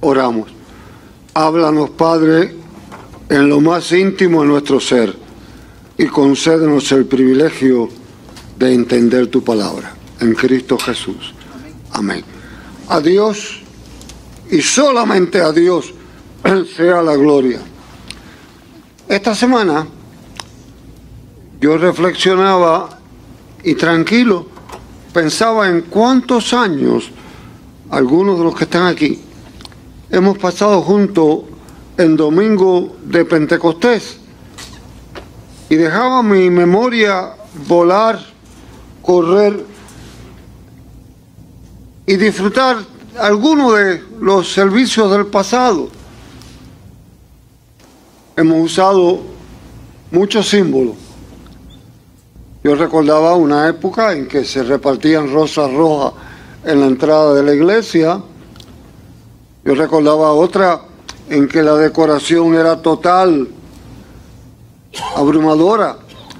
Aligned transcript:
Oramos. 0.00 0.50
Háblanos, 1.34 1.90
Padre, 1.90 2.54
en 3.28 3.48
lo 3.48 3.60
más 3.60 3.92
íntimo 3.92 4.42
de 4.42 4.48
nuestro 4.48 4.80
ser 4.80 5.14
y 5.98 6.06
concédenos 6.06 6.90
el 6.92 7.04
privilegio 7.04 7.88
de 8.58 8.74
entender 8.74 9.26
tu 9.26 9.44
palabra. 9.44 9.94
En 10.20 10.34
Cristo 10.34 10.78
Jesús. 10.78 11.34
Amén. 11.92 12.24
A 12.88 13.00
Dios 13.00 13.60
y 14.50 14.62
solamente 14.62 15.40
a 15.40 15.52
Dios 15.52 15.92
sea 16.76 17.02
la 17.02 17.16
gloria. 17.16 17.60
Esta 19.06 19.34
semana 19.34 19.86
yo 21.60 21.76
reflexionaba 21.76 22.98
y 23.62 23.74
tranquilo 23.74 24.46
pensaba 25.12 25.68
en 25.68 25.82
cuántos 25.82 26.54
años 26.54 27.10
algunos 27.90 28.38
de 28.38 28.44
los 28.44 28.54
que 28.54 28.64
están 28.64 28.86
aquí 28.86 29.20
hemos 30.10 30.38
pasado 30.38 30.82
juntos 30.82 31.40
en 31.96 32.16
domingo 32.16 32.96
de 33.04 33.24
Pentecostés 33.24 34.18
y 35.68 35.76
dejaba 35.76 36.22
mi 36.22 36.50
memoria 36.50 37.34
volar, 37.68 38.18
correr 39.02 39.64
y 42.06 42.16
disfrutar 42.16 42.78
algunos 43.18 43.76
de 43.76 44.02
los 44.20 44.52
servicios 44.52 45.10
del 45.12 45.26
pasado. 45.26 45.88
Hemos 48.36 48.64
usado 48.64 49.20
muchos 50.10 50.48
símbolos. 50.48 50.96
Yo 52.64 52.74
recordaba 52.74 53.36
una 53.36 53.68
época 53.68 54.12
en 54.12 54.26
que 54.26 54.44
se 54.44 54.62
repartían 54.62 55.32
rosas 55.32 55.72
rojas 55.72 56.14
en 56.64 56.80
la 56.80 56.86
entrada 56.86 57.34
de 57.34 57.42
la 57.42 57.54
iglesia. 57.54 58.20
Yo 59.64 59.74
recordaba 59.74 60.32
otra 60.32 60.80
en 61.28 61.46
que 61.46 61.62
la 61.62 61.76
decoración 61.76 62.54
era 62.54 62.80
total, 62.80 63.48
abrumadora. 65.14 65.98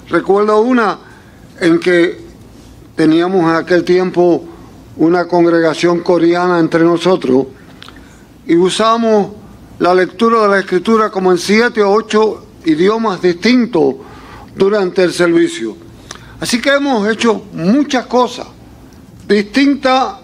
Recuerdo 0.09 0.61
una 0.61 0.99
en 1.61 1.79
que 1.79 2.19
teníamos 2.97 3.43
en 3.43 3.57
aquel 3.57 3.85
tiempo 3.85 4.45
una 4.97 5.29
congregación 5.29 6.01
coreana 6.01 6.59
entre 6.59 6.83
nosotros 6.83 7.47
y 8.47 8.57
usamos 8.57 9.29
la 9.79 9.95
lectura 9.95 10.43
de 10.43 10.49
la 10.49 10.59
escritura 10.59 11.11
como 11.11 11.31
en 11.31 11.39
siete 11.39 11.83
o 11.83 11.93
ocho 11.93 12.45
idiomas 12.65 13.23
distintos 13.23 13.97
durante 14.57 15.03
el 15.05 15.13
servicio. 15.13 15.77
Así 16.41 16.61
que 16.61 16.71
hemos 16.71 17.07
hecho 17.09 17.43
muchas 17.53 18.07
cosas 18.07 18.47
distintas 19.29 20.17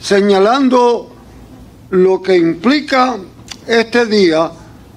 señalando 0.00 1.13
lo 1.90 2.20
que 2.22 2.36
implica 2.36 3.16
este 3.66 4.06
día, 4.06 4.50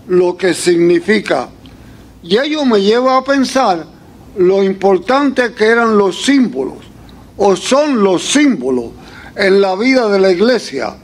lo 0.07 0.37
que 0.37 0.53
significa. 0.53 1.49
Y 2.23 2.37
ello 2.37 2.65
me 2.65 2.81
lleva 2.81 3.17
a 3.17 3.23
pensar 3.23 3.85
lo 4.37 4.63
importante 4.63 5.53
que 5.53 5.65
eran 5.65 5.97
los 5.97 6.23
símbolos, 6.23 6.77
o 7.37 7.55
son 7.55 8.03
los 8.03 8.23
símbolos 8.23 8.91
en 9.35 9.61
la 9.61 9.75
vida 9.75 10.09
de 10.09 10.19
la 10.19 10.31
iglesia, 10.31 10.95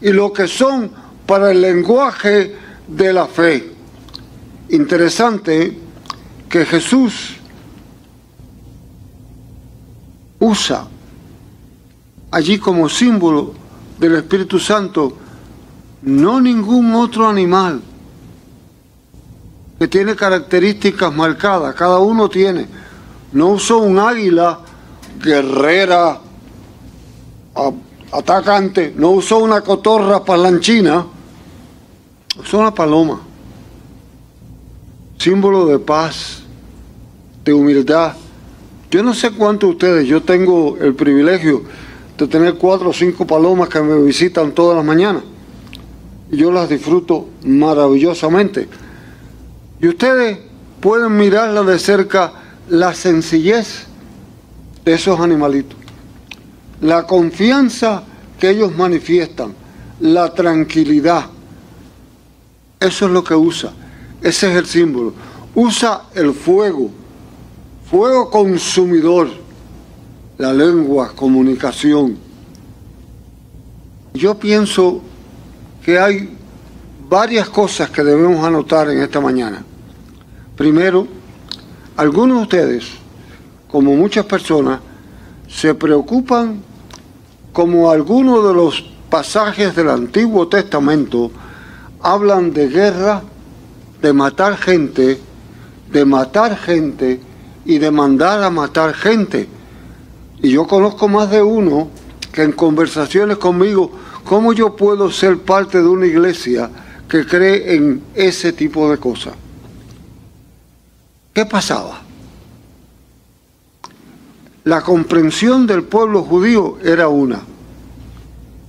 y 0.00 0.10
lo 0.10 0.32
que 0.32 0.48
son 0.48 0.90
para 1.26 1.50
el 1.50 1.60
lenguaje 1.60 2.54
de 2.86 3.12
la 3.12 3.26
fe. 3.26 3.72
Interesante 4.70 5.78
que 6.48 6.64
Jesús 6.64 7.36
usa 10.38 10.86
allí 12.30 12.58
como 12.58 12.88
símbolo 12.88 13.54
del 13.98 14.16
Espíritu 14.16 14.58
Santo 14.58 15.16
no 16.06 16.40
ningún 16.40 16.94
otro 16.94 17.28
animal 17.28 17.82
que 19.78 19.88
tiene 19.88 20.14
características 20.14 21.12
marcadas, 21.12 21.74
cada 21.74 21.98
uno 21.98 22.30
tiene. 22.30 22.66
No 23.32 23.48
usó 23.48 23.78
un 23.78 23.98
águila 23.98 24.60
guerrera, 25.20 26.20
atacante, 28.12 28.94
no 28.96 29.10
usó 29.10 29.38
una 29.38 29.60
cotorra 29.62 30.24
palanchina, 30.24 31.04
usó 32.38 32.60
una 32.60 32.72
paloma, 32.72 33.20
símbolo 35.18 35.66
de 35.66 35.80
paz, 35.80 36.42
de 37.44 37.52
humildad. 37.52 38.14
Yo 38.92 39.02
no 39.02 39.12
sé 39.12 39.32
cuántos 39.32 39.70
de 39.70 39.72
ustedes, 39.74 40.06
yo 40.06 40.22
tengo 40.22 40.78
el 40.80 40.94
privilegio 40.94 41.64
de 42.16 42.28
tener 42.28 42.54
cuatro 42.54 42.90
o 42.90 42.92
cinco 42.92 43.26
palomas 43.26 43.68
que 43.68 43.82
me 43.82 44.00
visitan 44.04 44.52
todas 44.52 44.76
las 44.76 44.86
mañanas 44.86 45.24
yo 46.30 46.50
las 46.50 46.68
disfruto 46.68 47.28
maravillosamente. 47.44 48.68
Y 49.80 49.88
ustedes 49.88 50.38
pueden 50.80 51.16
mirarla 51.16 51.62
de 51.62 51.78
cerca 51.78 52.32
la 52.68 52.94
sencillez 52.94 53.86
de 54.84 54.94
esos 54.94 55.18
animalitos, 55.20 55.76
la 56.80 57.06
confianza 57.06 58.04
que 58.38 58.50
ellos 58.50 58.76
manifiestan, 58.76 59.54
la 60.00 60.32
tranquilidad. 60.32 61.26
Eso 62.78 63.06
es 63.06 63.12
lo 63.12 63.24
que 63.24 63.34
usa, 63.34 63.72
ese 64.22 64.50
es 64.50 64.56
el 64.56 64.66
símbolo. 64.66 65.14
Usa 65.54 66.02
el 66.14 66.34
fuego, 66.34 66.90
fuego 67.90 68.30
consumidor, 68.30 69.28
la 70.38 70.52
lengua, 70.52 71.12
comunicación. 71.14 72.18
Yo 74.12 74.38
pienso 74.38 75.02
que 75.86 76.00
hay 76.00 76.28
varias 77.08 77.48
cosas 77.48 77.90
que 77.90 78.02
debemos 78.02 78.44
anotar 78.44 78.90
en 78.90 79.00
esta 79.00 79.20
mañana. 79.20 79.64
Primero, 80.56 81.06
algunos 81.96 82.38
de 82.38 82.42
ustedes, 82.42 82.84
como 83.68 83.94
muchas 83.94 84.26
personas, 84.26 84.80
se 85.48 85.76
preocupan 85.76 86.60
como 87.52 87.88
algunos 87.88 88.48
de 88.48 88.52
los 88.52 88.84
pasajes 89.08 89.76
del 89.76 89.90
Antiguo 89.90 90.48
Testamento 90.48 91.30
hablan 92.02 92.52
de 92.52 92.66
guerra, 92.66 93.22
de 94.02 94.12
matar 94.12 94.56
gente, 94.56 95.20
de 95.92 96.04
matar 96.04 96.56
gente 96.56 97.20
y 97.64 97.78
de 97.78 97.92
mandar 97.92 98.42
a 98.42 98.50
matar 98.50 98.92
gente. 98.92 99.48
Y 100.42 100.50
yo 100.50 100.66
conozco 100.66 101.06
más 101.06 101.30
de 101.30 101.44
uno 101.44 101.90
que 102.32 102.42
en 102.42 102.50
conversaciones 102.50 103.36
conmigo 103.36 103.92
¿Cómo 104.26 104.52
yo 104.52 104.74
puedo 104.74 105.08
ser 105.12 105.38
parte 105.38 105.80
de 105.80 105.86
una 105.86 106.04
iglesia 106.04 106.68
que 107.08 107.24
cree 107.24 107.76
en 107.76 108.02
ese 108.12 108.52
tipo 108.52 108.90
de 108.90 108.98
cosas? 108.98 109.34
¿Qué 111.32 111.46
pasaba? 111.46 112.02
La 114.64 114.82
comprensión 114.82 115.64
del 115.64 115.84
pueblo 115.84 116.24
judío 116.24 116.76
era 116.82 117.06
una. 117.06 117.40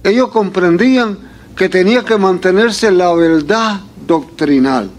Ellos 0.03 0.29
comprendían 0.29 1.17
que 1.55 1.69
tenía 1.69 2.05
que 2.05 2.17
mantenerse 2.19 2.91
la 2.91 3.11
verdad 3.13 3.81
doctrinal. 4.05 4.91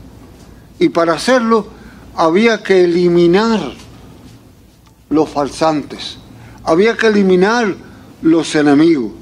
Y 0.81 0.89
para 0.89 1.13
hacerlo 1.13 1.69
había 2.17 2.65
que 2.65 2.83
eliminar 2.83 3.61
los 5.09 5.29
falsantes, 5.29 6.19
había 6.65 6.97
que 6.97 7.07
eliminar 7.07 7.77
los 8.23 8.53
enemigos. 8.57 9.13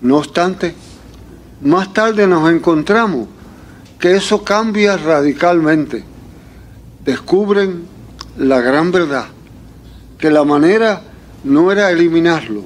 No 0.00 0.18
obstante, 0.18 0.74
más 1.62 1.92
tarde 1.92 2.26
nos 2.26 2.50
encontramos 2.50 3.26
que 3.98 4.14
eso 4.14 4.44
cambia 4.44 4.96
radicalmente. 4.96 6.04
Descubren 7.04 7.84
la 8.36 8.60
gran 8.60 8.92
verdad, 8.92 9.26
que 10.18 10.30
la 10.30 10.44
manera 10.44 11.02
no 11.42 11.72
era 11.72 11.90
eliminarlo, 11.90 12.62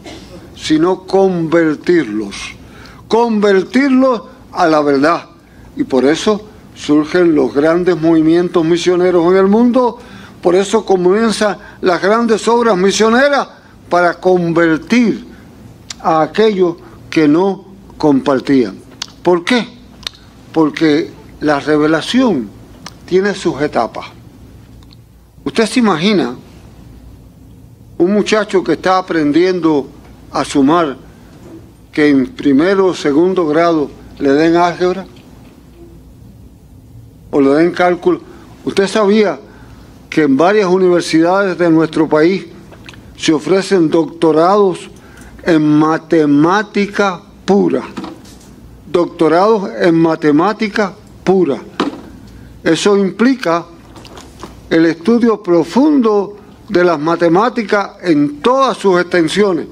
sino 0.54 1.04
convertirlos, 1.04 2.36
convertirlos 3.08 4.22
a 4.52 4.66
la 4.66 4.82
verdad. 4.82 5.24
Y 5.76 5.84
por 5.84 6.04
eso 6.04 6.48
surgen 6.74 7.34
los 7.34 7.54
grandes 7.54 7.98
movimientos 7.98 8.62
misioneros 8.62 9.26
en 9.32 9.38
el 9.38 9.46
mundo, 9.46 9.98
por 10.42 10.54
eso 10.54 10.84
comienzan 10.84 11.56
las 11.80 12.02
grandes 12.02 12.46
obras 12.48 12.76
misioneras 12.76 13.48
para 13.88 14.14
convertir 14.14 15.24
a 16.02 16.22
aquellos 16.22 16.76
que 17.12 17.28
no 17.28 17.66
compartían. 17.98 18.74
¿Por 19.22 19.44
qué? 19.44 19.68
Porque 20.50 21.10
la 21.40 21.60
revelación 21.60 22.48
tiene 23.04 23.34
sus 23.34 23.60
etapas. 23.60 24.06
Usted 25.44 25.66
se 25.66 25.80
imagina 25.80 26.34
un 27.98 28.12
muchacho 28.14 28.64
que 28.64 28.72
está 28.72 28.96
aprendiendo 28.96 29.88
a 30.32 30.42
sumar 30.42 30.96
que 31.92 32.08
en 32.08 32.28
primero 32.28 32.86
o 32.86 32.94
segundo 32.94 33.46
grado 33.46 33.90
le 34.18 34.30
den 34.32 34.56
álgebra 34.56 35.04
o 37.30 37.40
le 37.42 37.50
den 37.50 37.72
cálculo. 37.72 38.22
Usted 38.64 38.88
sabía 38.88 39.38
que 40.08 40.22
en 40.22 40.38
varias 40.38 40.66
universidades 40.66 41.58
de 41.58 41.68
nuestro 41.68 42.08
país 42.08 42.46
se 43.18 43.34
ofrecen 43.34 43.90
doctorados 43.90 44.88
en 45.42 45.78
matemática 45.78 47.20
pura, 47.44 47.82
doctorados 48.90 49.70
en 49.80 49.94
matemática 49.94 50.94
pura. 51.24 51.60
Eso 52.62 52.96
implica 52.96 53.66
el 54.70 54.86
estudio 54.86 55.42
profundo 55.42 56.36
de 56.68 56.84
las 56.84 56.98
matemáticas 56.98 57.92
en 58.02 58.40
todas 58.40 58.76
sus 58.78 59.00
extensiones, 59.00 59.66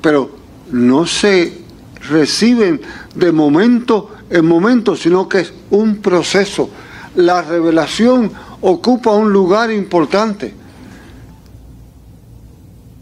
pero 0.00 0.30
no 0.70 1.06
se 1.06 1.62
reciben 2.08 2.80
de 3.14 3.32
momento 3.32 4.10
en 4.30 4.46
momento, 4.46 4.96
sino 4.96 5.28
que 5.28 5.40
es 5.40 5.52
un 5.70 5.96
proceso. 5.96 6.68
La 7.14 7.42
revelación 7.42 8.30
ocupa 8.60 9.10
un 9.12 9.32
lugar 9.32 9.70
importante. 9.70 10.52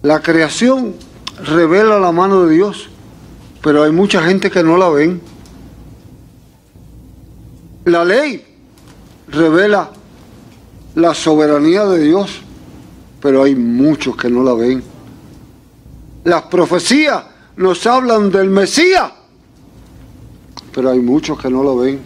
La 0.02 0.20
creación 0.20 0.94
revela 1.42 1.98
la 1.98 2.12
mano 2.12 2.44
de 2.44 2.54
Dios, 2.54 2.88
pero 3.62 3.82
hay 3.82 3.92
mucha 3.92 4.22
gente 4.22 4.50
que 4.50 4.62
no 4.62 4.76
la 4.76 4.88
ven. 4.88 5.20
La 7.84 8.04
ley 8.04 8.44
revela 9.28 9.90
la 10.94 11.14
soberanía 11.14 11.84
de 11.86 12.00
Dios, 12.02 12.40
pero 13.20 13.42
hay 13.42 13.54
muchos 13.54 14.16
que 14.16 14.30
no 14.30 14.42
la 14.42 14.54
ven. 14.54 14.82
Las 16.24 16.42
profecías 16.42 17.24
nos 17.56 17.86
hablan 17.86 18.30
del 18.30 18.50
Mesías, 18.50 19.12
pero 20.72 20.90
hay 20.90 21.00
muchos 21.00 21.38
que 21.38 21.50
no 21.50 21.62
lo 21.62 21.76
ven. 21.76 22.00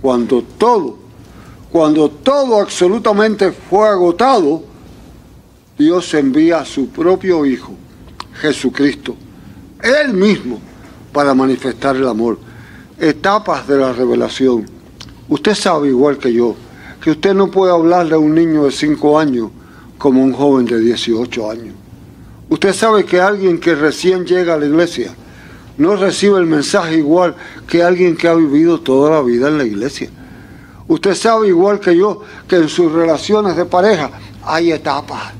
Cuando 0.00 0.42
todo, 0.42 0.96
cuando 1.70 2.10
todo 2.10 2.60
absolutamente 2.60 3.52
fue 3.52 3.88
agotado, 3.88 4.62
Dios 5.78 6.14
envía 6.14 6.60
a 6.60 6.64
su 6.64 6.88
propio 6.88 7.44
Hijo, 7.44 7.72
Jesucristo, 8.40 9.16
Él 9.82 10.14
mismo, 10.14 10.60
para 11.12 11.34
manifestar 11.34 11.96
el 11.96 12.06
amor. 12.06 12.38
Etapas 12.98 13.66
de 13.66 13.78
la 13.78 13.92
revelación. 13.92 14.66
Usted 15.28 15.54
sabe 15.54 15.88
igual 15.88 16.18
que 16.18 16.32
yo 16.32 16.56
que 17.00 17.12
usted 17.12 17.34
no 17.34 17.50
puede 17.50 17.72
hablarle 17.72 18.14
a 18.14 18.18
un 18.18 18.34
niño 18.34 18.64
de 18.64 18.72
5 18.72 19.18
años 19.18 19.50
como 19.96 20.24
un 20.24 20.32
joven 20.32 20.66
de 20.66 20.80
18 20.80 21.50
años. 21.50 21.74
Usted 22.48 22.72
sabe 22.72 23.04
que 23.04 23.20
alguien 23.20 23.60
que 23.60 23.76
recién 23.76 24.24
llega 24.24 24.54
a 24.54 24.58
la 24.58 24.66
iglesia 24.66 25.14
no 25.78 25.94
recibe 25.94 26.38
el 26.38 26.46
mensaje 26.46 26.96
igual 26.96 27.36
que 27.68 27.82
alguien 27.82 28.16
que 28.16 28.26
ha 28.26 28.34
vivido 28.34 28.80
toda 28.80 29.10
la 29.10 29.22
vida 29.22 29.48
en 29.48 29.58
la 29.58 29.64
iglesia. 29.64 30.10
Usted 30.88 31.14
sabe 31.14 31.48
igual 31.48 31.78
que 31.78 31.96
yo 31.96 32.22
que 32.48 32.56
en 32.56 32.68
sus 32.68 32.90
relaciones 32.90 33.56
de 33.56 33.66
pareja 33.66 34.10
hay 34.44 34.72
etapas. 34.72 35.32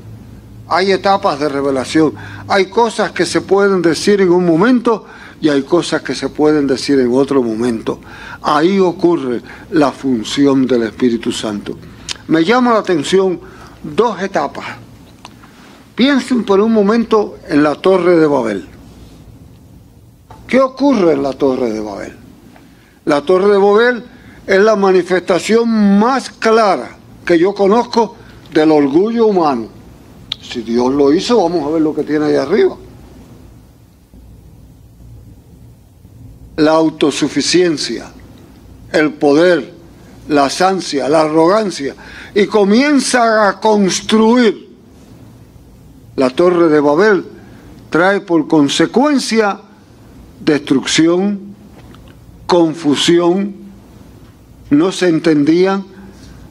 Hay 0.69 0.91
etapas 0.91 1.39
de 1.39 1.49
revelación. 1.49 2.13
Hay 2.47 2.65
cosas 2.67 3.11
que 3.11 3.25
se 3.25 3.41
pueden 3.41 3.81
decir 3.81 4.21
en 4.21 4.31
un 4.31 4.45
momento 4.45 5.05
y 5.39 5.49
hay 5.49 5.63
cosas 5.63 6.01
que 6.01 6.15
se 6.15 6.29
pueden 6.29 6.67
decir 6.67 6.99
en 6.99 7.13
otro 7.13 7.41
momento. 7.41 7.99
Ahí 8.41 8.79
ocurre 8.79 9.41
la 9.71 9.91
función 9.91 10.67
del 10.67 10.83
Espíritu 10.83 11.31
Santo. 11.31 11.77
Me 12.27 12.43
llama 12.43 12.73
la 12.73 12.79
atención 12.79 13.39
dos 13.83 14.21
etapas. 14.21 14.65
Piensen 15.95 16.43
por 16.43 16.59
un 16.59 16.73
momento 16.73 17.37
en 17.47 17.63
la 17.63 17.75
Torre 17.75 18.17
de 18.17 18.27
Babel. 18.27 18.67
¿Qué 20.47 20.59
ocurre 20.59 21.13
en 21.13 21.23
la 21.23 21.33
Torre 21.33 21.71
de 21.71 21.79
Babel? 21.79 22.15
La 23.05 23.21
Torre 23.21 23.51
de 23.51 23.57
Babel 23.57 24.03
es 24.45 24.59
la 24.59 24.75
manifestación 24.75 25.99
más 25.99 26.29
clara 26.29 26.97
que 27.25 27.37
yo 27.37 27.53
conozco 27.53 28.15
del 28.53 28.71
orgullo 28.71 29.27
humano. 29.27 29.76
Si 30.57 30.63
Dios 30.63 30.91
lo 30.91 31.13
hizo, 31.13 31.43
vamos 31.43 31.67
a 31.67 31.69
ver 31.69 31.83
lo 31.83 31.93
que 31.93 32.01
tiene 32.01 32.25
ahí 32.25 32.35
arriba. 32.35 32.75
La 36.55 36.71
autosuficiencia, 36.71 38.11
el 38.91 39.13
poder, 39.13 39.71
la 40.29 40.49
ansia, 40.61 41.07
la 41.09 41.21
arrogancia, 41.21 41.93
y 42.33 42.47
comienza 42.47 43.47
a 43.47 43.59
construir. 43.59 44.67
La 46.15 46.31
torre 46.31 46.69
de 46.69 46.79
Babel 46.79 47.23
trae 47.91 48.21
por 48.21 48.47
consecuencia 48.47 49.59
destrucción, 50.39 51.53
confusión, 52.47 53.57
no 54.71 54.91
se 54.91 55.07
entendían. 55.07 55.85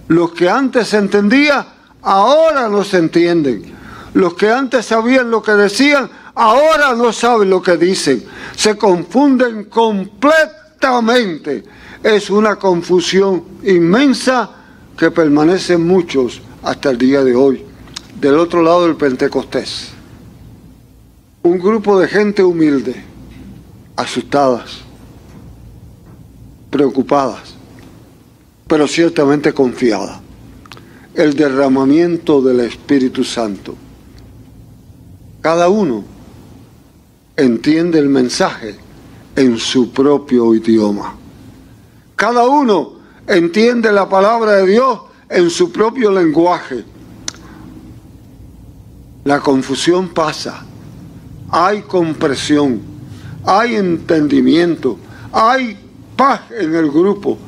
Los 0.07 0.31
que 0.31 0.49
antes 0.49 0.87
se 0.87 0.99
entendían, 0.99 1.67
ahora 2.03 2.69
no 2.69 2.85
se 2.85 2.99
entienden. 2.99 3.76
Los 4.17 4.33
que 4.33 4.49
antes 4.49 4.87
sabían 4.87 5.31
lo 5.31 5.43
que 5.43 5.53
decían, 5.53 6.09
ahora 6.35 6.95
no 6.95 7.13
saben 7.13 7.51
lo 7.51 7.61
que 7.61 7.77
dicen. 7.77 8.25
Se 8.57 8.75
confunden 8.75 9.65
completamente. 9.65 11.63
Es 12.03 12.31
una 12.31 12.57
confusión 12.57 13.45
inmensa 13.63 14.51
que 14.97 15.11
permanecen 15.11 15.87
muchos 15.87 16.41
hasta 16.63 16.89
el 16.89 16.97
día 16.97 17.23
de 17.23 17.37
hoy. 17.37 17.63
Del 18.19 18.39
otro 18.39 18.63
lado 18.63 18.87
del 18.87 18.97
Pentecostés. 18.97 19.91
Un 21.43 21.59
grupo 21.59 22.01
de 22.01 22.09
gente 22.09 22.43
humilde, 22.43 23.05
asustadas, 23.97 24.79
preocupadas, 26.71 27.55
pero 28.67 28.89
ciertamente 28.89 29.53
confiadas. 29.53 30.21
El 31.15 31.35
derramamiento 31.35 32.41
del 32.41 32.61
Espíritu 32.61 33.23
Santo 33.23 33.77
cada 35.47 35.69
uno 35.69 36.03
entiende 37.37 38.01
el 38.01 38.09
mensaje 38.09 38.75
en 39.37 39.59
su 39.59 39.93
propio 39.93 40.53
idioma. 40.57 41.15
Cada 42.17 42.49
uno 42.49 42.95
entiende 43.29 43.93
la 43.93 44.09
palabra 44.09 44.55
de 44.55 44.67
Dios 44.67 45.03
en 45.29 45.49
su 45.49 45.71
propio 45.71 46.11
lenguaje. 46.11 46.83
La 49.23 49.39
confusión 49.39 50.09
pasa, 50.09 50.67
hay 51.49 51.83
compresión, 51.83 52.81
hay 53.45 53.77
entendimiento, 53.77 54.99
hay 55.31 55.79
paz 56.17 56.41
en 56.59 56.75
el 56.75 56.91
grupo. 56.91 57.39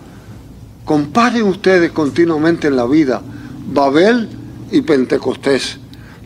Comparen 0.85 1.43
ustedes 1.43 1.91
continuamente 1.91 2.69
en 2.69 2.77
la 2.77 2.87
vida 2.87 3.21
Babel 3.73 4.29
y 4.71 4.83
Pentecostés. 4.83 5.79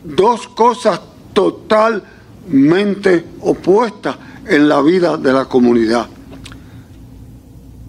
Dos 0.03 0.47
cosas 0.49 0.99
totalmente 1.33 3.25
opuestas 3.41 4.15
en 4.47 4.67
la 4.67 4.81
vida 4.81 5.17
de 5.17 5.33
la 5.33 5.45
comunidad. 5.45 6.07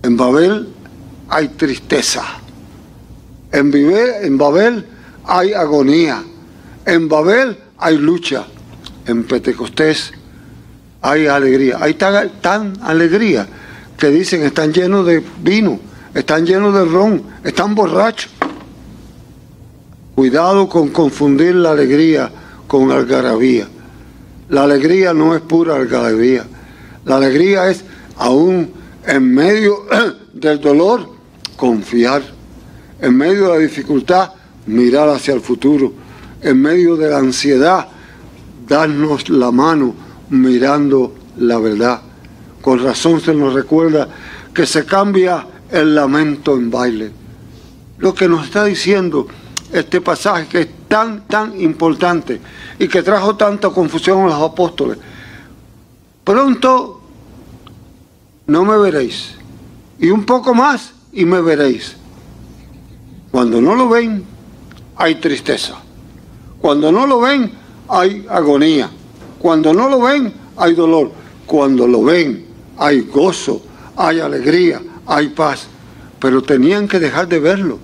En 0.02 0.16
Babel 0.16 0.68
hay 1.28 1.48
tristeza. 1.48 2.22
En, 3.52 3.72
en 3.74 4.38
Babel 4.38 4.86
hay 5.26 5.52
agonía. 5.52 6.22
En 6.86 7.08
Babel 7.08 7.58
hay 7.78 7.98
lucha. 7.98 8.46
En 9.06 9.24
Pentecostés 9.24 10.12
hay 11.00 11.26
alegría. 11.26 11.78
Hay 11.80 11.94
tan, 11.94 12.30
tan 12.40 12.74
alegría 12.82 13.46
que 13.96 14.08
dicen 14.08 14.42
están 14.42 14.72
llenos 14.72 15.06
de 15.06 15.22
vino, 15.42 15.78
están 16.14 16.46
llenos 16.46 16.74
de 16.74 16.84
ron, 16.84 17.22
están 17.44 17.74
borrachos. 17.74 18.30
Cuidado 20.14 20.68
con 20.68 20.90
confundir 20.90 21.54
la 21.54 21.72
alegría 21.72 22.30
con 22.66 22.90
algarabía. 22.90 23.68
La 24.48 24.64
alegría 24.64 25.14
no 25.14 25.34
es 25.34 25.40
pura 25.42 25.76
algarabía. 25.76 26.44
La 27.04 27.16
alegría 27.16 27.68
es 27.70 27.84
aún 28.16 28.70
en 29.06 29.34
medio 29.34 29.86
del 30.32 30.60
dolor, 30.60 31.08
confiar. 31.56 32.22
En 33.00 33.16
medio 33.16 33.48
de 33.48 33.48
la 33.54 33.58
dificultad, 33.58 34.30
mirar 34.66 35.08
hacia 35.08 35.34
el 35.34 35.40
futuro. 35.40 35.92
En 36.40 36.60
medio 36.60 36.96
de 36.96 37.10
la 37.10 37.18
ansiedad, 37.18 37.88
darnos 38.66 39.28
la 39.28 39.50
mano 39.50 39.94
mirando 40.30 41.14
la 41.38 41.58
verdad. 41.58 42.00
Con 42.62 42.82
razón 42.82 43.20
se 43.20 43.34
nos 43.34 43.54
recuerda 43.54 44.08
que 44.54 44.66
se 44.66 44.84
cambia 44.84 45.46
el 45.70 45.94
lamento 45.94 46.54
en 46.54 46.70
baile. 46.70 47.10
Lo 47.98 48.14
que 48.14 48.28
nos 48.28 48.46
está 48.46 48.64
diciendo 48.64 49.26
este 49.72 50.00
pasaje 50.00 50.46
que 50.46 50.60
es 50.60 50.68
tan, 50.88 51.26
tan 51.26 51.60
importante 51.60 52.40
y 52.78 52.88
que 52.88 53.02
trajo 53.02 53.36
tanta 53.36 53.70
confusión 53.70 54.22
a 54.22 54.26
los 54.26 54.42
apóstoles. 54.42 54.98
Pronto 56.22 57.00
no 58.46 58.64
me 58.64 58.78
veréis. 58.78 59.34
Y 59.98 60.10
un 60.10 60.24
poco 60.24 60.54
más 60.54 60.92
y 61.12 61.24
me 61.24 61.40
veréis. 61.40 61.96
Cuando 63.30 63.60
no 63.60 63.74
lo 63.74 63.88
ven, 63.88 64.24
hay 64.96 65.16
tristeza. 65.16 65.76
Cuando 66.60 66.92
no 66.92 67.06
lo 67.06 67.20
ven, 67.20 67.50
hay 67.88 68.26
agonía. 68.28 68.90
Cuando 69.38 69.74
no 69.74 69.88
lo 69.88 70.00
ven, 70.00 70.32
hay 70.56 70.74
dolor. 70.74 71.12
Cuando 71.46 71.86
lo 71.86 72.02
ven, 72.04 72.46
hay 72.78 73.00
gozo, 73.00 73.62
hay 73.96 74.20
alegría, 74.20 74.80
hay 75.06 75.28
paz. 75.28 75.66
Pero 76.18 76.42
tenían 76.42 76.88
que 76.88 77.00
dejar 77.00 77.28
de 77.28 77.40
verlo 77.40 77.78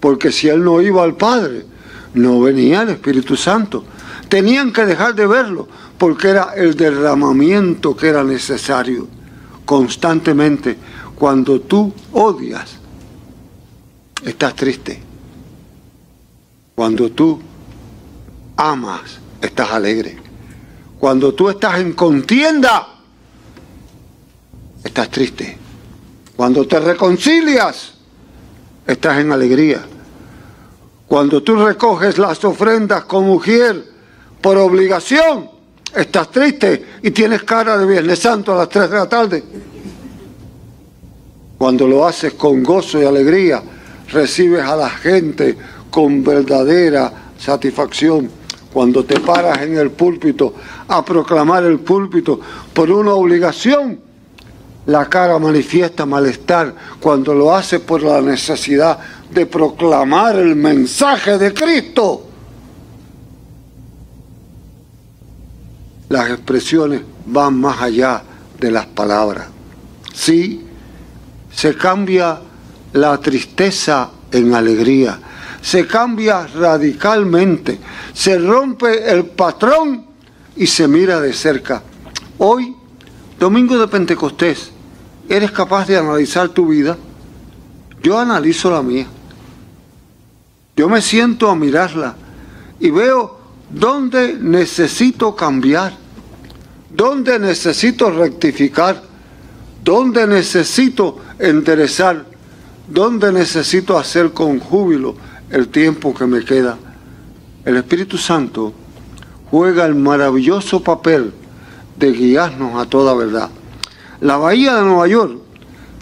porque 0.00 0.32
si 0.32 0.48
él 0.48 0.64
no 0.64 0.80
iba 0.80 1.04
al 1.04 1.14
Padre, 1.14 1.66
no 2.14 2.40
venía 2.40 2.82
el 2.82 2.88
Espíritu 2.90 3.36
Santo. 3.36 3.84
Tenían 4.28 4.72
que 4.72 4.86
dejar 4.86 5.14
de 5.14 5.26
verlo, 5.26 5.68
porque 5.98 6.28
era 6.28 6.54
el 6.56 6.74
derramamiento 6.74 7.96
que 7.96 8.08
era 8.08 8.24
necesario. 8.24 9.06
constantemente. 9.64 10.76
Cuando 11.14 11.60
tú 11.60 11.92
odias, 12.12 12.76
estás 14.24 14.56
triste. 14.56 15.00
Cuando 16.74 17.10
tú 17.10 17.38
amas, 18.56 19.20
estás 19.40 19.70
alegre. 19.70 20.18
Cuando 20.98 21.34
tú 21.34 21.50
estás 21.50 21.78
en 21.78 21.92
contienda, 21.92 22.88
estás 24.82 25.08
triste. 25.10 25.56
Cuando 26.34 26.66
te 26.66 26.80
reconcilias, 26.80 27.94
estás 28.86 29.18
en 29.18 29.32
alegría. 29.32 29.82
Cuando 31.06 31.42
tú 31.42 31.56
recoges 31.56 32.18
las 32.18 32.44
ofrendas 32.44 33.04
con 33.04 33.24
mujer 33.24 33.84
por 34.40 34.56
obligación, 34.56 35.50
estás 35.94 36.30
triste 36.30 36.84
y 37.02 37.10
tienes 37.10 37.42
cara 37.42 37.76
de 37.76 37.86
Viernes 37.86 38.18
Santo 38.18 38.52
a 38.52 38.58
las 38.58 38.68
3 38.68 38.90
de 38.90 38.96
la 38.96 39.08
tarde. 39.08 39.44
Cuando 41.58 41.86
lo 41.86 42.06
haces 42.06 42.34
con 42.34 42.62
gozo 42.62 43.02
y 43.02 43.04
alegría, 43.04 43.62
recibes 44.12 44.64
a 44.64 44.76
la 44.76 44.88
gente 44.88 45.56
con 45.90 46.22
verdadera 46.22 47.12
satisfacción. 47.38 48.30
Cuando 48.72 49.04
te 49.04 49.18
paras 49.18 49.60
en 49.62 49.76
el 49.76 49.90
púlpito 49.90 50.54
a 50.86 51.04
proclamar 51.04 51.64
el 51.64 51.80
púlpito 51.80 52.40
por 52.72 52.90
una 52.90 53.14
obligación, 53.14 54.00
la 54.90 55.08
cara 55.08 55.38
manifiesta 55.38 56.04
malestar 56.04 56.74
cuando 56.98 57.32
lo 57.32 57.54
hace 57.54 57.78
por 57.78 58.02
la 58.02 58.20
necesidad 58.20 58.98
de 59.30 59.46
proclamar 59.46 60.34
el 60.34 60.56
mensaje 60.56 61.38
de 61.38 61.54
Cristo. 61.54 62.26
Las 66.08 66.30
expresiones 66.30 67.02
van 67.24 67.60
más 67.60 67.80
allá 67.80 68.20
de 68.58 68.70
las 68.72 68.86
palabras. 68.86 69.46
Sí, 70.12 70.66
se 71.52 71.76
cambia 71.76 72.40
la 72.92 73.16
tristeza 73.18 74.10
en 74.32 74.52
alegría, 74.54 75.20
se 75.62 75.86
cambia 75.86 76.48
radicalmente, 76.48 77.78
se 78.12 78.36
rompe 78.38 79.08
el 79.08 79.26
patrón 79.26 80.04
y 80.56 80.66
se 80.66 80.88
mira 80.88 81.20
de 81.20 81.32
cerca. 81.32 81.80
Hoy 82.38 82.74
Domingo 83.40 83.78
de 83.78 83.88
Pentecostés, 83.88 84.70
¿eres 85.30 85.52
capaz 85.52 85.86
de 85.86 85.96
analizar 85.96 86.48
tu 86.48 86.66
vida? 86.66 86.98
Yo 88.02 88.18
analizo 88.18 88.68
la 88.70 88.82
mía. 88.82 89.06
Yo 90.76 90.88
me 90.88 91.00
siento 91.00 91.48
a 91.48 91.54
mirarla 91.54 92.16
y 92.80 92.90
veo 92.90 93.38
dónde 93.70 94.36
necesito 94.40 95.36
cambiar, 95.36 95.92
dónde 96.90 97.38
necesito 97.38 98.10
rectificar, 98.10 99.00
dónde 99.84 100.26
necesito 100.26 101.18
enderezar, 101.38 102.24
dónde 102.88 103.32
necesito 103.32 103.96
hacer 103.96 104.32
con 104.32 104.58
júbilo 104.58 105.14
el 105.50 105.68
tiempo 105.68 106.12
que 106.12 106.26
me 106.26 106.44
queda. 106.44 106.76
El 107.64 107.76
Espíritu 107.76 108.18
Santo 108.18 108.72
juega 109.48 109.86
el 109.86 109.94
maravilloso 109.94 110.82
papel 110.82 111.32
de 111.96 112.12
guiarnos 112.12 112.82
a 112.82 112.88
toda 112.88 113.14
verdad. 113.14 113.50
La 114.20 114.36
bahía 114.36 114.74
de 114.76 114.82
Nueva 114.82 115.08
York 115.08 115.38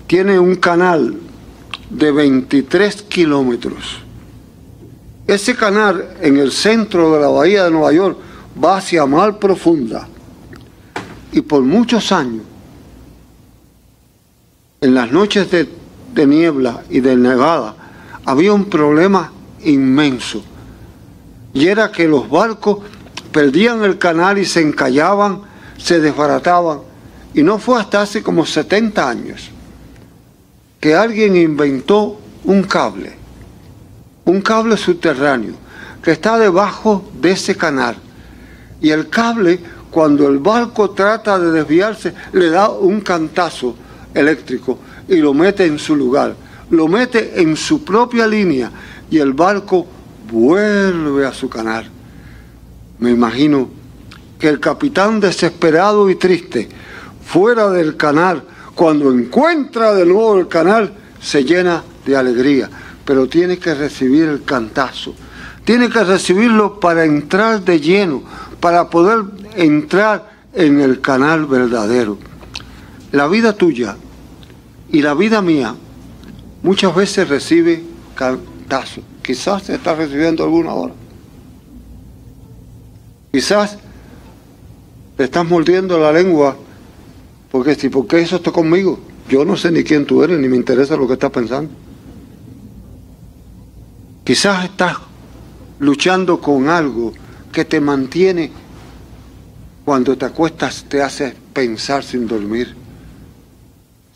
tiene 0.07 0.39
un 0.39 0.57
canal 0.57 1.17
de 1.91 2.13
23 2.13 3.03
kilómetros. 3.03 4.01
Ese 5.27 5.55
canal 5.55 6.17
en 6.21 6.39
el 6.39 6.51
centro 6.53 7.13
de 7.15 7.21
la 7.21 7.29
bahía 7.29 7.65
de 7.65 7.71
Nueva 7.71 7.93
York 7.93 8.19
va 8.63 8.79
hacia 8.79 9.07
mar 9.07 9.39
profunda. 9.39 10.09
Y 11.33 11.43
por 11.43 11.63
muchos 11.63 12.11
años, 12.11 12.43
en 14.81 14.95
las 14.95 15.13
noches 15.13 15.51
de, 15.51 15.69
de 16.15 16.27
niebla 16.27 16.83
y 16.89 17.01
de 17.01 17.17
nevada, 17.17 17.77
había 18.25 18.53
un 18.53 18.65
problema 18.65 19.33
inmenso. 19.65 20.43
Y 21.53 21.67
era 21.67 21.93
que 21.93 22.09
los 22.09 22.29
barcos 22.29 22.79
perdían 23.33 23.85
el 23.85 23.99
canal 23.99 24.39
y 24.39 24.45
se 24.45 24.61
encallaban 24.61 25.43
se 25.79 26.01
desbarataban. 26.01 26.81
Y 27.35 27.42
no 27.42 27.58
fue 27.58 27.80
hasta 27.80 28.02
hace 28.02 28.23
como 28.23 28.44
70 28.44 29.08
años 29.08 29.50
que 30.80 30.94
alguien 30.94 31.37
inventó 31.37 32.20
un 32.44 32.62
cable, 32.62 33.12
un 34.25 34.40
cable 34.40 34.76
subterráneo 34.76 35.54
que 36.02 36.12
está 36.12 36.38
debajo 36.38 37.11
de 37.20 37.32
ese 37.32 37.56
canal. 37.56 37.97
Y 38.80 38.90
el 38.90 39.08
cable, 39.08 39.61
cuando 39.90 40.28
el 40.28 40.38
barco 40.38 40.90
trata 40.90 41.38
de 41.38 41.50
desviarse, 41.50 42.14
le 42.32 42.50
da 42.50 42.70
un 42.70 43.00
cantazo 43.00 43.75
eléctrico 44.14 44.78
y 45.08 45.16
lo 45.16 45.35
mete 45.35 45.66
en 45.66 45.78
su 45.78 45.97
lugar, 45.97 46.37
lo 46.70 46.87
mete 46.87 47.40
en 47.40 47.56
su 47.56 47.85
propia 47.85 48.26
línea 48.26 48.70
y 49.11 49.18
el 49.18 49.32
barco 49.32 49.87
vuelve 50.30 51.26
a 51.26 51.32
su 51.32 51.49
canal. 51.49 51.90
Me 52.99 53.11
imagino 53.11 53.68
que 54.38 54.49
el 54.49 54.61
capitán 54.61 55.20
desesperado 55.20 56.08
y 56.11 56.14
triste, 56.14 56.68
fuera 57.28 57.68
del 57.68 57.97
canal, 57.99 58.42
cuando 58.75 59.12
encuentra 59.12 59.94
de 59.94 60.06
nuevo 60.06 60.38
el 60.38 60.49
canal, 60.49 60.94
se 61.20 61.44
llena 61.44 61.85
de 62.06 62.16
alegría, 62.16 62.70
pero 63.04 63.28
tiene 63.28 63.58
que 63.58 63.75
recibir 63.75 64.25
el 64.25 64.44
cantazo, 64.44 65.14
tiene 65.62 65.90
que 65.90 66.02
recibirlo 66.04 66.80
para 66.80 67.04
entrar 67.04 67.62
de 67.62 67.80
lleno, 67.80 68.23
para 68.61 68.88
poder 68.88 69.25
entrar 69.56 70.30
en 70.54 70.80
el 70.80 71.02
canal 71.02 71.44
verdadero. 71.44 72.16
La 73.12 73.26
vida 73.26 73.52
tuya 73.52 73.97
y 74.90 75.02
la 75.02 75.12
vida 75.12 75.42
mía 75.42 75.75
muchas 76.62 76.94
veces 76.94 77.28
recibe 77.28 77.85
cantazo. 78.14 79.02
Quizás 79.23 79.64
se 79.64 79.75
está 79.75 79.94
recibiendo 79.94 80.44
alguna 80.44 80.73
hora. 80.73 80.94
Quizás 83.30 83.76
te 85.18 85.25
estás 85.25 85.47
mordiendo 85.47 85.99
la 85.99 86.11
lengua 86.11 86.56
porque 87.50 87.75
si, 87.75 87.88
¿por 87.88 88.07
qué 88.07 88.21
eso 88.21 88.37
está 88.37 88.50
conmigo? 88.50 88.99
Yo 89.28 89.45
no 89.45 89.57
sé 89.57 89.71
ni 89.71 89.85
quién 89.85 90.07
tú 90.07 90.23
eres, 90.23 90.38
ni 90.38 90.49
me 90.49 90.57
interesa 90.57 90.97
lo 90.97 91.07
que 91.07 91.14
estás 91.14 91.31
pensando. 91.31 91.71
Quizás 94.25 94.64
estás 94.64 94.97
luchando 95.78 96.40
con 96.40 96.69
algo 96.69 97.12
que 97.52 97.64
te 97.64 97.81
mantiene 97.81 98.50
cuando 99.85 100.17
te 100.17 100.26
acuestas, 100.26 100.85
te 100.88 101.02
hace 101.02 101.35
pensar 101.52 102.05
sin 102.05 102.26
dormir. 102.26 102.75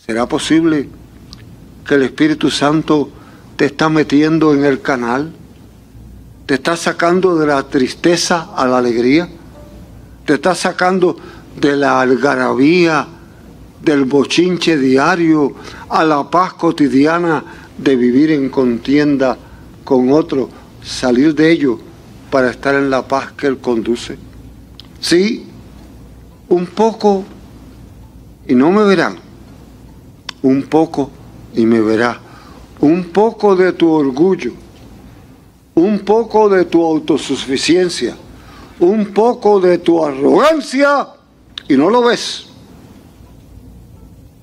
¿Será 0.05 0.27
posible 0.27 0.89
que 1.87 1.95
el 1.95 2.03
Espíritu 2.03 2.51
Santo 2.51 3.11
te 3.57 3.67
está 3.67 3.89
metiendo 3.89 4.53
en 4.53 4.65
el 4.65 4.83
canal? 4.83 5.33
¿Te 6.45 6.55
está 6.55 6.77
sacando 6.77 7.37
de 7.37 7.47
la 7.47 7.63
tristeza 7.69 8.51
a 8.55 8.67
la 8.67 8.79
alegría? 8.79 9.29
te 10.25 10.35
está 10.35 10.55
sacando 10.55 11.17
de 11.61 11.77
la 11.77 12.01
algarabía, 12.01 13.07
del 13.85 14.05
bochinche 14.05 14.77
diario, 14.77 15.55
a 15.89 16.05
la 16.05 16.29
paz 16.31 16.55
cotidiana 16.55 17.45
de 17.77 17.97
vivir 17.97 18.31
en 18.31 18.49
contienda 18.49 19.37
con 19.85 20.13
otro, 20.13 20.49
salir 20.83 21.35
de 21.35 21.51
ello 21.51 21.79
para 22.31 22.51
estar 22.51 22.75
en 22.75 22.91
la 22.91 23.07
paz 23.07 23.33
que 23.33 23.47
Él 23.47 23.59
conduce. 23.59 24.17
Sí, 25.01 25.47
un 26.49 26.67
poco 26.67 27.25
y 28.47 28.55
no 28.55 28.71
me 28.71 28.85
verán, 28.85 29.17
un 30.43 30.63
poco 30.65 31.11
y 31.55 31.67
me 31.67 31.81
verá, 31.81 32.21
un 32.81 33.05
poco 33.05 33.57
de 33.57 33.73
tu 33.73 33.91
orgullo, 33.91 34.53
un 35.75 36.01
poco 36.01 36.49
de 36.49 36.65
tu 36.65 36.85
autosuficiencia 36.85 38.17
un 38.83 39.07
poco 39.07 39.61
de 39.61 39.79
tu 39.79 40.05
arrogancia 40.05 41.09
y 41.69 41.77
no 41.77 41.89
lo 41.89 42.03
ves. 42.03 42.47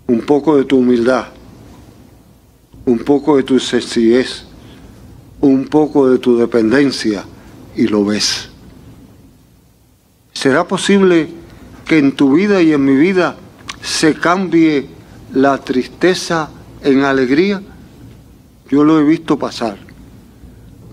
Un 0.10 0.22
poco 0.22 0.58
de 0.58 0.66
tu 0.66 0.80
humildad, 0.80 1.28
un 2.86 3.00
poco 3.00 3.38
de 3.38 3.44
tu 3.44 3.60
sencillez, 3.60 4.44
un 5.39 5.68
poco 5.68 6.10
de 6.10 6.18
tu 6.18 6.38
dependencia 6.38 7.24
y 7.75 7.88
lo 7.88 8.04
ves. 8.04 8.50
¿Será 10.34 10.68
posible 10.68 11.30
que 11.86 11.98
en 11.98 12.12
tu 12.12 12.34
vida 12.34 12.62
y 12.62 12.74
en 12.74 12.84
mi 12.84 12.96
vida 12.96 13.38
se 13.82 14.16
cambie 14.16 14.89
la 15.34 15.58
tristeza 15.60 16.50
en 16.84 17.04
alegría? 17.04 17.62
Yo 18.70 18.84
lo 18.84 19.00
he 19.00 19.04
visto 19.04 19.39
pasar. 19.39 19.78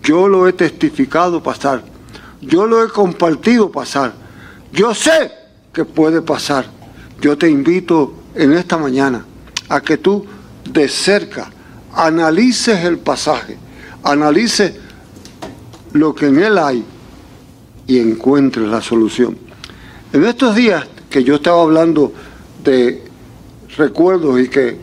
Yo 0.05 0.29
lo 0.29 0.47
he 0.47 0.53
testificado 0.53 1.43
pasar 1.43 1.83
yo 2.41 2.67
lo 2.67 2.85
he 2.85 2.89
compartido 2.89 3.71
pasar. 3.71 4.13
Yo 4.73 4.95
sé 4.95 5.33
que 5.73 5.85
puede 5.85 6.23
pasar. 6.23 6.67
Yo 7.21 7.37
te 7.37 7.49
invito 7.49 8.13
en 8.37 8.53
esta 8.53 8.79
mañana 8.79 9.25
a 9.69 9.81
que 9.81 9.99
tú 9.99 10.25
de 10.71 10.89
cerca 10.89 11.51
analices 11.93 12.85
el 12.85 12.99
pasaje, 12.99 13.57
analices 14.03 14.75
lo 15.93 16.15
que 16.15 16.27
en 16.27 16.41
él 16.41 16.59
hay 16.59 16.85
y 17.87 17.99
encuentres 17.99 18.69
la 18.69 18.83
solución. 18.83 19.37
En 20.13 20.25
estos 20.25 20.55
días 20.55 20.87
que 21.09 21.25
yo 21.25 21.37
estaba 21.37 21.63
hablando 21.63 22.13
de 22.63 23.03
recuerdos 23.77 24.41
y 24.41 24.49
que 24.49 24.77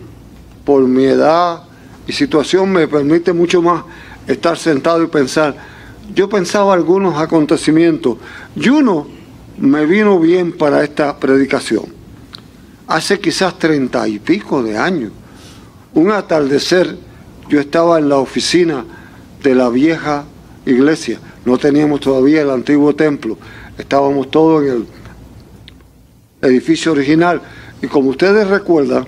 por 0.65 0.83
mi 0.87 1.05
edad 1.05 1.63
y 2.07 2.13
situación 2.13 2.71
me 2.71 2.87
permite 2.87 3.33
mucho 3.33 3.61
más 3.61 3.83
estar 4.27 4.57
sentado 4.57 5.03
y 5.03 5.07
pensar. 5.07 5.55
Yo 6.13 6.29
pensaba 6.29 6.73
algunos 6.73 7.19
acontecimientos 7.19 8.17
y 8.55 8.69
uno 8.69 9.07
me 9.57 9.85
vino 9.85 10.19
bien 10.19 10.51
para 10.51 10.83
esta 10.83 11.17
predicación. 11.17 11.92
Hace 12.87 13.19
quizás 13.19 13.57
treinta 13.57 14.07
y 14.07 14.19
pico 14.19 14.61
de 14.61 14.77
años, 14.77 15.11
un 15.93 16.11
atardecer, 16.11 16.97
yo 17.49 17.59
estaba 17.59 17.99
en 17.99 18.09
la 18.09 18.17
oficina 18.17 18.85
de 19.41 19.55
la 19.55 19.69
vieja 19.69 20.25
iglesia, 20.65 21.19
no 21.45 21.57
teníamos 21.57 21.99
todavía 21.99 22.41
el 22.41 22.49
antiguo 22.49 22.95
templo, 22.95 23.37
estábamos 23.77 24.31
todos 24.31 24.63
en 24.63 24.69
el 24.69 24.87
edificio 26.41 26.91
original. 26.91 27.41
Y 27.81 27.87
como 27.87 28.09
ustedes 28.09 28.47
recuerdan, 28.47 29.05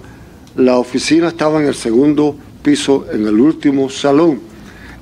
la 0.55 0.77
oficina 0.77 1.29
estaba 1.29 1.61
en 1.61 1.67
el 1.67 1.75
segundo 1.75 2.35
piso, 2.63 3.05
en 3.11 3.27
el 3.27 3.39
último 3.39 3.89
salón. 3.89 4.39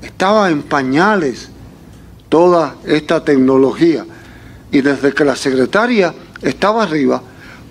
Estaba 0.02 0.50
en 0.50 0.64
pañales 0.64 1.50
toda 2.30 2.76
esta 2.86 3.24
tecnología. 3.24 4.06
Y 4.72 4.82
desde 4.82 5.14
que 5.14 5.24
la 5.24 5.36
secretaria 5.36 6.14
estaba 6.42 6.84
arriba, 6.84 7.22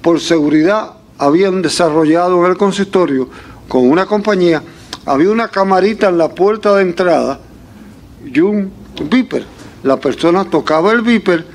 por 0.02 0.20
seguridad 0.20 0.94
habían 1.18 1.62
desarrollado 1.62 2.44
en 2.44 2.50
el 2.50 2.58
consistorio 2.58 3.28
con 3.68 3.88
una 3.88 4.06
compañía, 4.06 4.62
había 5.06 5.30
una 5.30 5.48
camarita 5.48 6.08
en 6.08 6.18
la 6.18 6.28
puerta 6.28 6.74
de 6.74 6.82
entrada 6.82 7.40
y 8.24 8.40
un 8.40 8.70
viper. 9.08 9.44
La 9.82 9.96
persona 9.98 10.44
tocaba 10.44 10.92
el 10.92 11.02
viper 11.02 11.46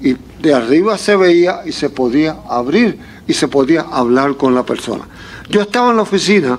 y 0.00 0.16
de 0.40 0.54
arriba 0.54 0.96
se 0.96 1.16
veía 1.16 1.62
y 1.66 1.72
se 1.72 1.90
podía 1.90 2.36
abrir 2.48 2.98
y 3.26 3.32
se 3.32 3.48
podía 3.48 3.82
hablar 3.82 4.36
con 4.36 4.54
la 4.54 4.64
persona. 4.64 5.06
Yo 5.48 5.60
estaba 5.60 5.90
en 5.90 5.96
la 5.96 6.02
oficina 6.02 6.58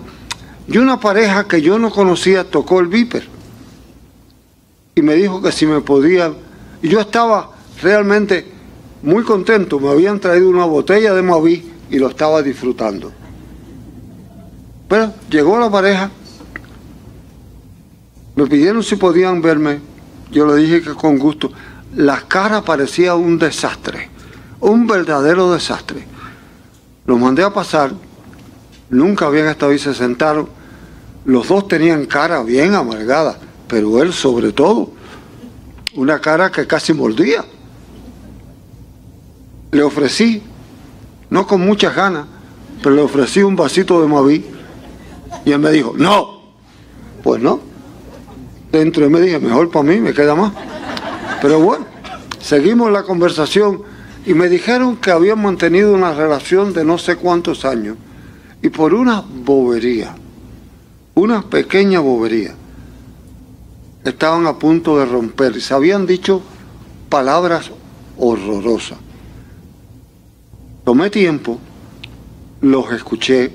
y 0.67 0.77
una 0.77 0.99
pareja 0.99 1.47
que 1.47 1.61
yo 1.61 1.79
no 1.79 1.89
conocía 1.89 2.43
tocó 2.43 2.79
el 2.79 2.87
viper 2.87 3.27
y 4.97 5.01
me 5.03 5.13
dijo 5.13 5.41
que 5.41 5.51
si 5.51 5.67
me 5.67 5.79
podía. 5.81 6.33
Y 6.81 6.89
yo 6.89 6.99
estaba 6.99 7.51
realmente 7.83 8.56
muy 9.07 9.23
contento, 9.23 9.79
me 9.79 9.89
habían 9.89 10.19
traído 10.19 10.49
una 10.49 10.65
botella 10.65 11.13
de 11.13 11.21
Maví 11.21 11.71
y 11.89 11.97
lo 11.97 12.09
estaba 12.09 12.41
disfrutando. 12.41 13.09
Pero 14.89 15.13
llegó 15.29 15.57
la 15.57 15.71
pareja, 15.71 16.11
me 18.35 18.45
pidieron 18.47 18.83
si 18.83 18.97
podían 18.97 19.41
verme, 19.41 19.79
yo 20.29 20.45
le 20.45 20.61
dije 20.61 20.81
que 20.81 20.93
con 20.93 21.17
gusto. 21.17 21.49
La 21.95 22.19
cara 22.27 22.61
parecía 22.63 23.15
un 23.15 23.39
desastre, 23.39 24.09
un 24.59 24.85
verdadero 24.85 25.53
desastre. 25.53 26.05
Los 27.05 27.17
mandé 27.17 27.43
a 27.43 27.53
pasar, 27.53 27.93
nunca 28.89 29.27
habían 29.27 29.47
estado 29.47 29.71
ahí, 29.71 29.79
se 29.79 29.93
sentaron. 29.93 30.49
Los 31.23 31.47
dos 31.47 31.65
tenían 31.69 32.07
cara 32.07 32.43
bien 32.43 32.75
amargada, 32.75 33.39
pero 33.69 34.03
él 34.03 34.11
sobre 34.11 34.51
todo, 34.51 34.91
una 35.95 36.19
cara 36.19 36.51
que 36.51 36.67
casi 36.67 36.91
mordía. 36.91 37.45
Le 39.71 39.83
ofrecí, 39.83 40.41
no 41.29 41.45
con 41.45 41.61
muchas 41.61 41.95
ganas, 41.95 42.25
pero 42.81 42.95
le 42.95 43.01
ofrecí 43.01 43.41
un 43.41 43.55
vasito 43.55 44.01
de 44.01 44.07
Maví 44.07 44.45
y 45.45 45.51
él 45.51 45.59
me 45.59 45.71
dijo, 45.71 45.93
no, 45.97 46.41
pues 47.23 47.41
no. 47.41 47.59
Dentro 48.71 49.03
de 49.03 49.09
me 49.09 49.21
dije, 49.21 49.39
mejor 49.39 49.71
para 49.71 49.83
mí, 49.83 49.99
me 49.99 50.13
queda 50.13 50.35
más. 50.35 50.53
Pero 51.41 51.59
bueno, 51.59 51.85
seguimos 52.39 52.91
la 52.91 53.03
conversación 53.03 53.81
y 54.25 54.33
me 54.33 54.49
dijeron 54.49 54.97
que 54.97 55.11
habían 55.11 55.41
mantenido 55.41 55.93
una 55.93 56.13
relación 56.13 56.73
de 56.73 56.83
no 56.83 56.97
sé 56.97 57.15
cuántos 57.15 57.63
años 57.65 57.97
y 58.61 58.69
por 58.69 58.93
una 58.93 59.21
bobería, 59.21 60.15
una 61.15 61.41
pequeña 61.41 61.99
bobería, 61.99 62.53
estaban 64.03 64.47
a 64.47 64.57
punto 64.57 64.97
de 64.97 65.05
romper 65.05 65.55
y 65.55 65.61
se 65.61 65.73
habían 65.73 66.05
dicho 66.05 66.41
palabras 67.09 67.71
horrorosas. 68.17 68.97
Tomé 70.87 71.09
tiempo, 71.09 71.59
los 72.61 72.93
escuché, 72.93 73.51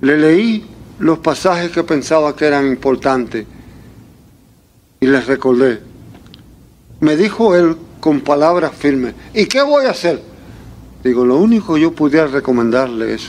le 0.00 0.16
leí 0.16 0.64
los 1.00 1.18
pasajes 1.18 1.70
que 1.70 1.84
pensaba 1.84 2.34
que 2.34 2.46
eran 2.46 2.66
importantes 2.66 3.44
y 5.00 5.06
les 5.06 5.26
recordé. 5.26 5.82
Me 7.00 7.14
dijo 7.14 7.54
él 7.54 7.76
con 8.00 8.22
palabras 8.22 8.72
firmes. 8.74 9.12
¿Y 9.34 9.44
qué 9.44 9.60
voy 9.60 9.84
a 9.84 9.90
hacer? 9.90 10.22
Digo, 11.04 11.26
lo 11.26 11.36
único 11.36 11.74
que 11.74 11.82
yo 11.82 11.92
pudiera 11.92 12.26
recomendarle 12.26 13.12
es, 13.12 13.28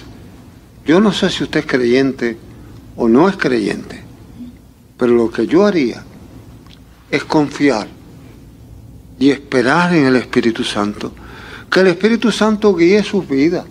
yo 0.85 1.01
no 1.01 1.11
sé 1.11 1.29
si 1.29 1.43
usted 1.43 1.59
es 1.59 1.65
creyente 1.65 2.37
o 2.95 3.09
no 3.09 3.27
es 3.27 3.35
creyente, 3.35 4.01
pero 4.97 5.15
lo 5.15 5.29
que 5.29 5.47
yo 5.47 5.65
haría 5.65 6.01
es 7.11 7.25
confiar 7.25 7.89
y 9.19 9.31
esperar 9.31 9.93
en 9.93 10.05
el 10.05 10.15
Espíritu 10.15 10.63
Santo, 10.63 11.11
que 11.69 11.81
el 11.81 11.87
Espíritu 11.87 12.31
Santo 12.31 12.73
guíe 12.75 13.03
sus 13.03 13.27
vidas. 13.27 13.65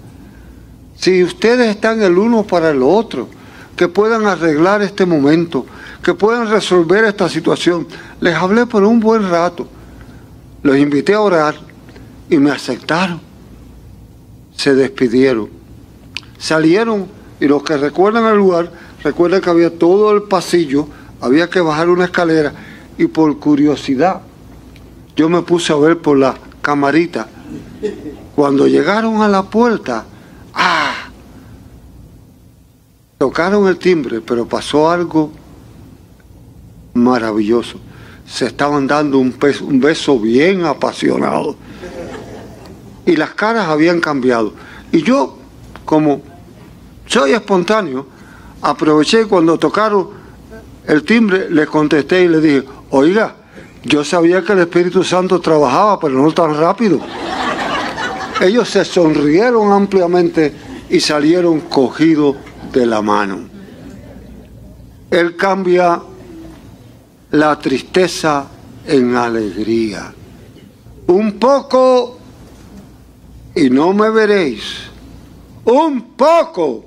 Si 0.97 1.23
ustedes 1.23 1.69
están 1.69 2.03
el 2.03 2.19
uno 2.19 2.45
para 2.45 2.71
el 2.71 2.83
otro, 2.83 3.29
que 3.77 3.89
puedan 3.89 4.27
arreglar 4.27 4.83
este 4.83 5.07
momento, 5.07 5.65
que 6.03 6.15
puedan 6.15 6.51
resolver 6.51 7.05
esta 7.05 7.29
situación. 7.29 7.87
Les 8.21 8.35
hablé 8.35 8.67
por 8.67 8.83
un 8.83 8.99
buen 8.99 9.29
rato 9.31 9.69
los 10.63 10.77
invité 10.77 11.15
a 11.15 11.21
orar 11.21 11.55
y 12.29 12.39
me 12.39 12.51
aceptaron. 12.51 13.21
Se 14.57 14.75
despidieron. 14.75 15.49
Salieron 16.39 17.07
y 17.41 17.47
los 17.47 17.63
que 17.63 17.77
recuerdan 17.77 18.25
el 18.27 18.37
lugar, 18.37 18.73
recuerdan 19.03 19.41
que 19.41 19.51
había 19.51 19.79
todo 19.79 20.13
el 20.13 20.25
pasillo, 20.25 20.89
había 21.21 21.49
que 21.49 21.61
bajar 21.61 21.89
una 21.89 22.07
escalera 22.07 22.53
y 22.97 23.07
por 23.07 23.39
curiosidad 23.39 24.23
yo 25.15 25.29
me 25.29 25.43
puse 25.43 25.73
a 25.73 25.77
ver 25.77 25.99
por 25.99 26.19
la 26.19 26.35
camarita. 26.61 27.29
Cuando 28.35 28.67
llegaron 28.67 29.23
a 29.23 29.29
la 29.29 29.43
puerta, 29.43 30.05
¡ah! 30.55 30.95
Tocaron 33.19 33.67
el 33.67 33.79
timbre, 33.79 34.21
pero 34.21 34.47
pasó 34.47 34.91
algo 34.91 35.33
maravilloso 36.95 37.79
se 38.29 38.47
estaban 38.47 38.87
dando 38.87 39.19
un, 39.19 39.35
un 39.63 39.81
beso 39.81 40.19
bien 40.19 40.65
apasionado. 40.65 41.57
Y 43.07 43.17
las 43.17 43.31
caras 43.31 43.69
habían 43.69 44.01
cambiado. 44.01 44.53
Y 44.93 45.03
yo, 45.03 45.39
como 45.85 46.21
soy 47.07 47.33
espontáneo, 47.33 48.07
aproveché 48.61 49.25
cuando 49.27 49.59
tocaron 49.59 50.11
el 50.87 51.03
timbre, 51.05 51.51
le 51.51 51.67
contesté 51.67 52.25
y 52.25 52.29
le 52.29 52.41
dije, 52.41 52.65
oiga, 52.91 53.35
yo 53.85 54.05
sabía 54.05 54.43
que 54.43 54.53
el 54.53 54.61
Espíritu 54.61 55.05
Santo 55.05 55.41
trabajaba, 55.41 55.99
pero 56.01 56.15
no 56.15 56.33
tan 56.33 56.57
rápido. 56.57 57.01
Ellos 58.41 58.69
se 58.69 58.85
sonrieron 58.85 59.73
ampliamente 59.73 60.53
y 60.91 61.01
salieron 61.01 61.61
cogidos 61.61 62.37
de 62.73 62.87
la 62.87 63.03
mano. 63.03 63.41
Él 65.11 65.37
cambia 65.37 66.01
la 67.31 67.59
tristeza 67.59 68.47
en 68.87 69.17
alegría. 69.17 70.13
Un 71.07 71.39
poco 71.39 72.19
y 73.55 73.71
no 73.71 73.93
me 73.93 74.11
veréis. 74.11 74.63
Un 75.65 76.15
poco 76.17 76.85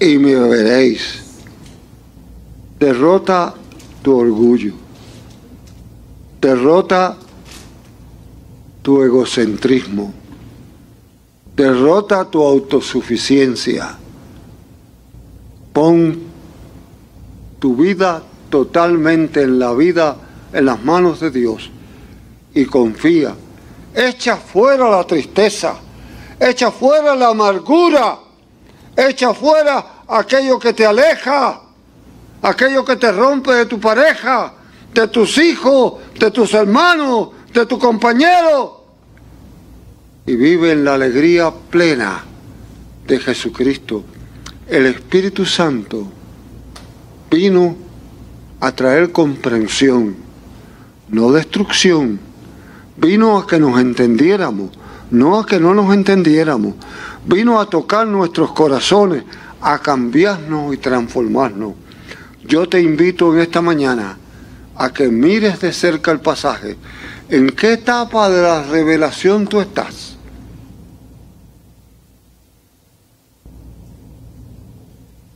y 0.00 0.18
me 0.18 0.34
veréis. 0.34 1.22
Derrota 2.78 3.54
tu 4.02 4.16
orgullo. 4.16 4.85
Derrota 6.40 7.16
tu 8.82 9.02
egocentrismo. 9.02 10.12
Derrota 11.56 12.24
tu 12.24 12.42
autosuficiencia. 12.42 13.96
Pon 15.72 16.18
tu 17.58 17.74
vida 17.74 18.22
totalmente 18.50 19.42
en 19.42 19.58
la 19.58 19.72
vida 19.72 20.16
en 20.52 20.64
las 20.66 20.82
manos 20.84 21.20
de 21.20 21.30
Dios 21.30 21.70
y 22.54 22.64
confía. 22.64 23.34
Echa 23.94 24.36
fuera 24.36 24.88
la 24.90 25.04
tristeza, 25.04 25.76
echa 26.38 26.70
fuera 26.70 27.14
la 27.16 27.28
amargura, 27.28 28.18
echa 28.96 29.34
fuera 29.34 30.02
aquello 30.06 30.58
que 30.58 30.72
te 30.72 30.86
aleja, 30.86 31.60
aquello 32.42 32.84
que 32.84 32.96
te 32.96 33.10
rompe 33.10 33.52
de 33.52 33.66
tu 33.66 33.80
pareja, 33.80 34.52
de 34.92 35.08
tus 35.08 35.38
hijos, 35.38 35.94
de 36.18 36.30
tus 36.30 36.54
hermanos, 36.54 37.30
de 37.52 37.66
tu 37.66 37.78
compañero. 37.78 38.84
Y 40.26 40.34
vive 40.36 40.72
en 40.72 40.84
la 40.84 40.94
alegría 40.94 41.52
plena 41.70 42.24
de 43.06 43.18
Jesucristo. 43.18 44.04
El 44.68 44.86
Espíritu 44.86 45.46
Santo 45.46 46.06
vino 47.30 47.76
a 48.60 48.72
traer 48.72 49.12
comprensión, 49.12 50.16
no 51.08 51.32
destrucción. 51.32 52.18
Vino 52.96 53.36
a 53.36 53.46
que 53.46 53.58
nos 53.58 53.78
entendiéramos, 53.78 54.70
no 55.10 55.38
a 55.38 55.46
que 55.46 55.60
no 55.60 55.74
nos 55.74 55.92
entendiéramos. 55.94 56.74
vino 57.26 57.60
a 57.60 57.68
tocar 57.68 58.06
nuestros 58.06 58.52
corazones, 58.52 59.24
a 59.60 59.78
cambiarnos 59.80 60.72
y 60.72 60.78
transformarnos. 60.78 61.74
Yo 62.44 62.68
te 62.68 62.80
invito 62.80 63.34
en 63.34 63.40
esta 63.40 63.60
mañana 63.60 64.16
a 64.76 64.92
que 64.92 65.08
mires 65.08 65.60
de 65.60 65.72
cerca 65.72 66.10
el 66.10 66.20
pasaje. 66.20 66.76
¿En 67.28 67.50
qué 67.50 67.74
etapa 67.74 68.30
de 68.30 68.42
la 68.42 68.62
revelación 68.62 69.46
tú 69.46 69.60
estás? 69.60 70.16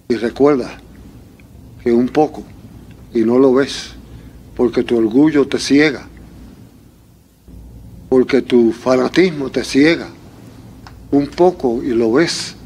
Y 0.09 0.17
recuerda 0.17 0.79
que 1.83 1.93
un 1.93 2.09
poco, 2.09 2.45
y 3.15 3.21
no 3.21 3.39
lo 3.39 3.55
ves, 3.55 3.93
porque 4.57 4.83
tu 4.83 4.99
orgullo 4.99 5.47
te 5.47 5.59
ciega, 5.59 6.07
porque 8.09 8.43
tu 8.43 8.73
fanatismo 8.73 9.51
te 9.51 9.65
ciega, 9.65 10.09
un 11.13 11.29
poco 11.29 11.83
y 11.83 11.91
lo 11.91 12.13
ves, 12.13 12.57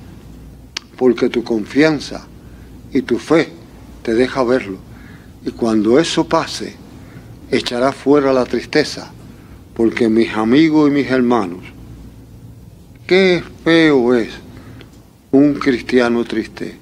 porque 0.97 1.29
tu 1.29 1.45
confianza 1.45 2.27
y 2.93 3.03
tu 3.03 3.19
fe 3.19 3.53
te 4.03 4.15
deja 4.15 4.43
verlo. 4.43 4.79
Y 5.45 5.51
cuando 5.51 5.99
eso 5.99 6.27
pase, 6.27 6.75
echará 7.51 7.93
fuera 7.93 8.33
la 8.33 8.45
tristeza, 8.45 9.13
porque 9.75 10.09
mis 10.09 10.33
amigos 10.33 10.91
y 10.91 10.93
mis 10.93 11.07
hermanos, 11.11 11.65
qué 13.07 13.43
feo 13.63 14.15
es 14.15 14.31
un 15.33 15.55
cristiano 15.55 16.25
triste, 16.25 16.77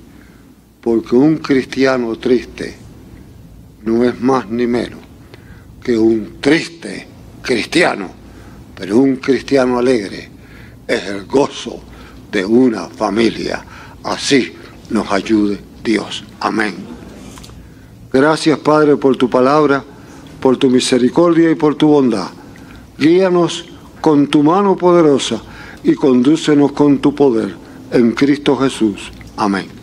porque 0.80 1.16
un 1.16 1.38
cristiano 1.38 2.16
triste 2.16 2.76
no 3.84 4.04
es 4.04 4.20
más 4.20 4.48
ni 4.48 4.66
menos 4.66 5.00
que 5.82 5.98
un 5.98 6.40
triste 6.40 7.06
cristiano, 7.42 8.10
pero 8.76 8.98
un 8.98 9.16
cristiano 9.16 9.78
alegre 9.78 10.28
es 10.86 11.04
el 11.06 11.24
gozo 11.24 11.82
de 12.30 12.44
una 12.44 12.88
familia. 12.88 13.64
Así 14.04 14.52
nos 14.90 15.10
ayude 15.10 15.58
Dios. 15.82 16.24
Amén. 16.40 16.91
Gracias 18.12 18.58
Padre 18.58 18.96
por 18.96 19.16
tu 19.16 19.30
palabra, 19.30 19.82
por 20.40 20.56
tu 20.56 20.68
misericordia 20.68 21.50
y 21.50 21.54
por 21.54 21.74
tu 21.74 21.88
bondad. 21.88 22.28
Guíanos 22.98 23.64
con 24.00 24.26
tu 24.26 24.42
mano 24.42 24.76
poderosa 24.76 25.40
y 25.82 25.94
condúcenos 25.94 26.72
con 26.72 26.98
tu 26.98 27.14
poder. 27.14 27.54
En 27.90 28.12
Cristo 28.12 28.56
Jesús. 28.56 29.12
Amén. 29.36 29.81